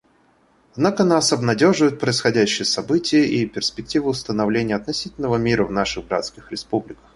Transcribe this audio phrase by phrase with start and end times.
[0.71, 7.03] Однако нас обнадеживают происходящие события и перспективы установления относительного мира в наших братских республиках.